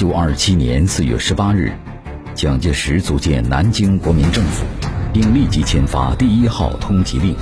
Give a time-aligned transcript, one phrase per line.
[0.00, 1.74] 九二七年四月十八日，
[2.34, 4.64] 蒋介石组建南京国民政府，
[5.12, 7.36] 并立即签发第一号通缉令，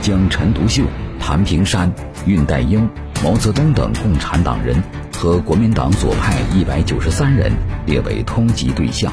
[0.00, 0.82] 将陈独秀、
[1.20, 1.88] 谭平山、
[2.26, 2.90] 恽代英、
[3.22, 4.82] 毛泽东等共产党人
[5.16, 7.52] 和国民党左派一百九十三人
[7.86, 9.12] 列为通缉对象。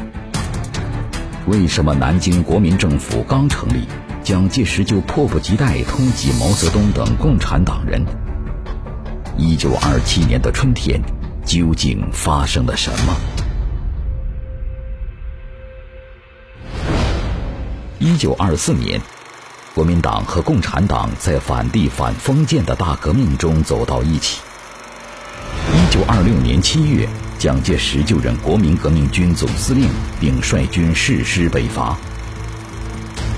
[1.45, 3.83] 为什么南京国民政府刚成立，
[4.23, 8.03] 蒋介石就迫不及待通缉毛泽东等共产党人？
[9.37, 10.99] 一九二七年的春天。
[11.49, 13.15] 究竟发生了什么？
[17.97, 19.01] 一九二四年，
[19.73, 24.41] 国民党和共产党在反帝反封建的大革命中走到一起。
[25.73, 29.89] 一九二六年七月，蒋介石就任国民革命军总司令，
[30.19, 31.97] 并率军誓师北伐。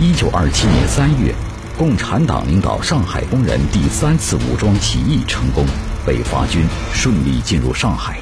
[0.02, 1.34] 一九二七年三月，
[1.78, 5.66] 共产党领导上海工人第三次武装起义成功。
[6.06, 8.20] 北伐军顺利进入上海。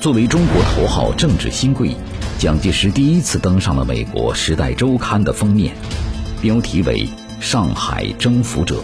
[0.00, 1.96] 作为中国头号政治新贵，
[2.38, 5.74] 蒋介石第一次登上了美国《时代周刊》的封面，
[6.40, 7.08] 标题为
[7.40, 8.76] “上海征服者”。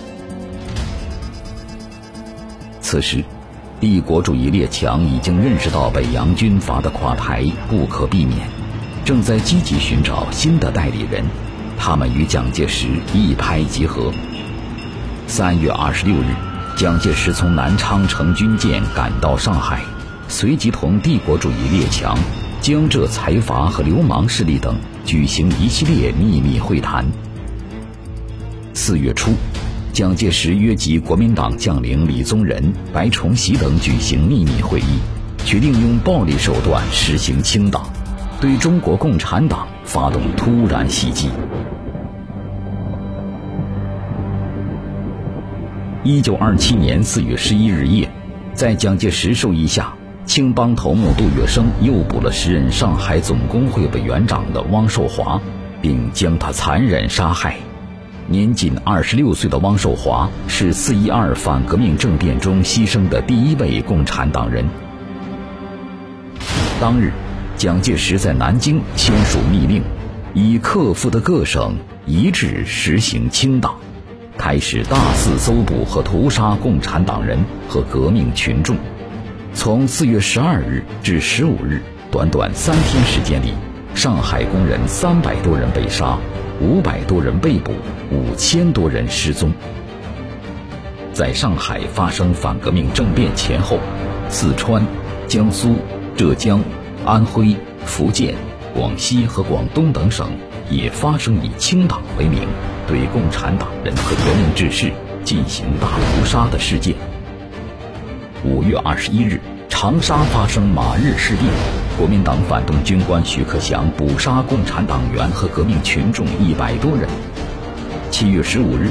[2.83, 3.25] 此时，
[3.81, 8.49] 帝国主义列强已经认识到北洋军阀的垮台不可避免，
[9.05, 11.25] 正在积极寻找新的代理人。
[11.79, 14.13] 他们与蒋介石一拍即合。
[15.29, 16.52] 三月二十六日。
[16.75, 19.83] 蒋介石从南昌乘军舰赶到上海，
[20.27, 22.17] 随即同帝国主义列强、
[22.61, 24.75] 江浙财阀和流氓势力等
[25.05, 27.05] 举行一系列秘密会谈。
[28.75, 29.33] 四月初，
[29.93, 34.99] 蒋介石约集国民党将领李宗仁、白崇禧等举行秘密会议，
[35.45, 37.87] 决定用暴力手段实行清党，
[38.41, 41.29] 对中国共产党发动突然袭击。
[46.05, 48.11] 一九二七年四月十一日夜，
[48.55, 49.95] 在蒋介石授意下，
[50.27, 55.41] 青帮头目杜月笙诱捕了时任上海总工会委员长的汪寿华，
[55.81, 57.55] 并将他残忍杀害。
[58.27, 64.67] 年仅二十六岁的汪寿华是四一二反革命政变中牺牲的第一位共产党人。
[66.81, 67.13] 当日，
[67.57, 69.85] 蒋介石在南京签署密令，
[70.35, 71.77] 以克复的各省
[72.07, 73.77] 一致实行清党。
[74.37, 77.39] 开始大肆搜捕和屠杀共产党人
[77.69, 78.77] 和革命群众。
[79.55, 83.53] 从四月十二日至十五日，短短三天时间里，
[83.95, 86.19] 上海工人三百多人被杀，
[86.61, 87.73] 五百多人被捕，
[88.11, 89.53] 五千多人失踪。
[91.13, 93.79] 在上海发生反革命政变前后，
[94.31, 94.83] 四川、
[95.29, 95.77] 江苏、
[96.17, 96.61] 浙江、
[97.05, 97.55] 安徽、
[97.85, 98.35] 福建、
[98.75, 100.31] 广西和广东等省
[100.71, 102.49] 也发生以清党为名。
[102.87, 104.93] 对共产党人和革命志士
[105.25, 106.95] 进行大屠杀的事件。
[108.45, 111.49] 五月二十一日，长沙发生马日事变，
[111.97, 117.09] 国民党反动军官徐克祥捕杀共产党员和革命群众一百多人。
[118.11, 118.91] 七月十五日，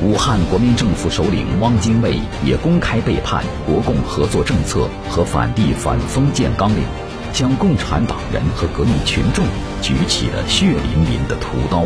[0.00, 6.84] 武汉国民政府首领汪精卫也公开背叛国共合作政策和反帝反封建纲领，
[7.32, 9.44] 向共产党人和革命群众
[9.80, 11.84] 举起了血淋淋的屠刀。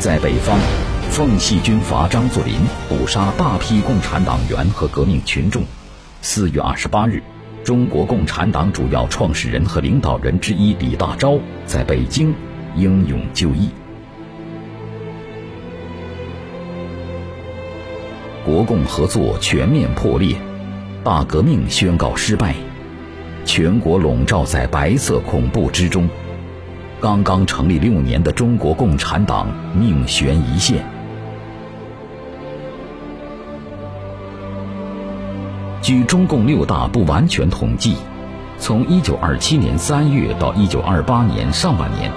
[0.00, 0.58] 在北方，
[1.10, 2.56] 奉系军阀张作霖
[2.88, 5.62] 捕杀大批共产党员和革命群众。
[6.20, 7.22] 四月二十八日，
[7.64, 12.34] 中国共产党主要创始人和领导人之一李大钊在北京
[12.76, 13.70] 英勇就义。
[18.44, 20.36] 国共合作全面破裂，
[21.04, 22.56] 大革命宣告失败，
[23.44, 26.08] 全国笼罩在白色恐怖之中。
[27.00, 30.84] 刚刚成立六年的中国共产党命悬一线。
[35.82, 37.96] 据中共六大不完全统计，
[38.56, 42.08] 从一九二七年三月到一九二八年上半年，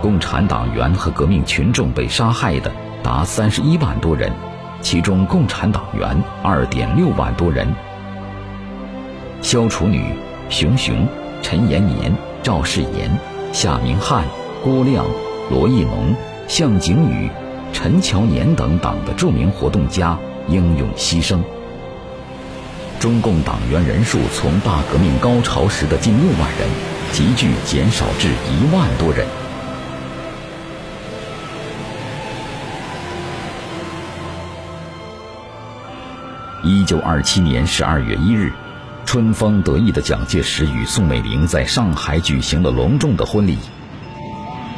[0.00, 2.72] 共产党员和革命群众被杀害的
[3.02, 4.32] 达三十一万多人，
[4.80, 7.68] 其中共产党员二点六万多人。
[9.42, 10.02] 萧楚女、
[10.50, 11.06] 熊雄、
[11.42, 13.10] 陈延年、赵世炎。
[13.52, 14.24] 夏明翰、
[14.62, 15.06] 郭亮、
[15.50, 16.14] 罗亦农、
[16.48, 17.30] 向景宇、
[17.72, 20.18] 陈乔年等党的著名活动家
[20.48, 21.38] 英勇牺牲。
[22.98, 26.68] 中共党员人数从大革命高潮时的近六万人，
[27.12, 29.26] 急剧减少至一万多人。
[36.64, 38.52] 一九二七年十二月一日。
[39.04, 43.58] 春风得意的蒋介石与宋美龄在上海举行了隆重的婚礼。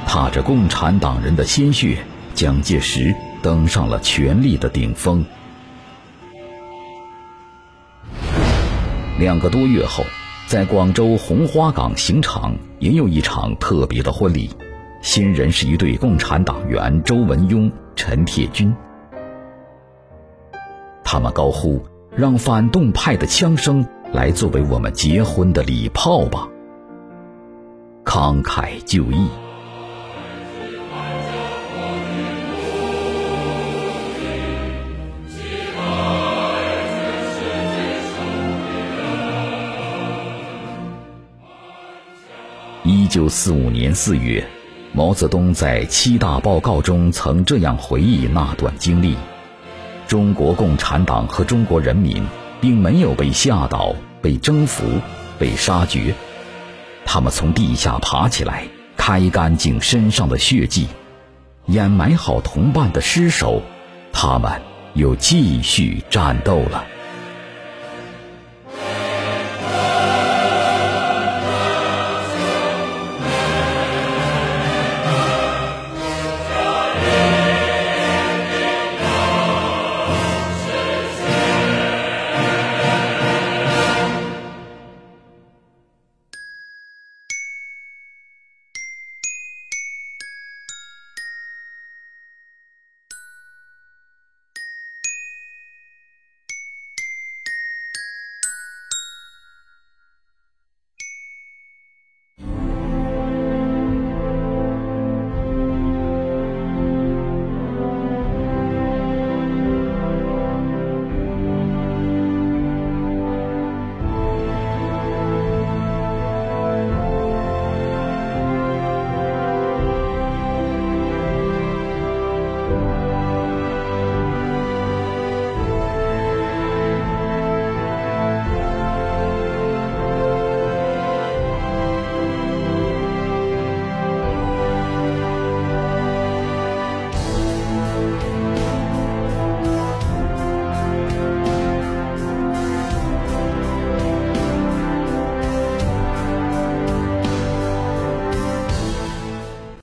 [0.07, 1.99] 踏着共产党人的鲜血，
[2.35, 5.25] 蒋介石登上了权力的顶峰。
[9.19, 10.05] 两个多月后，
[10.47, 14.51] 在广州红花岗刑场也有一场特别的婚礼，
[15.03, 18.75] 新人是一对共产党员周文雍、陈铁军。
[21.03, 21.83] 他们高呼
[22.15, 26.49] ：“让反动派的枪声来作为我们结婚的礼炮吧！”
[28.05, 29.29] 慷慨就义。
[42.85, 44.47] 一九四五年四月，
[44.93, 49.17] 毛泽东在七大报告中曾这样回忆那段经历：
[50.07, 52.25] 中国共产党和中国人民
[52.61, 54.85] 并没有被吓倒、被征服、
[55.39, 56.15] 被杀绝，
[57.05, 58.65] 他们从地下爬起来，
[58.97, 60.89] 开干净身上的血迹，
[61.67, 63.63] 掩埋好同伴的尸首，
[64.13, 64.61] 他们
[64.95, 66.85] 又继续战斗了。